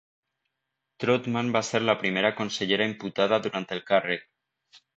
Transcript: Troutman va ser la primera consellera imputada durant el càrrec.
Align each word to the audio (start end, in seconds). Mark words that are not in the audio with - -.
Troutman 1.03 1.51
va 1.57 1.61
ser 1.67 1.83
la 1.83 1.95
primera 2.05 2.33
consellera 2.41 2.89
imputada 2.93 3.43
durant 3.47 3.69
el 3.77 3.87
càrrec. 3.93 4.29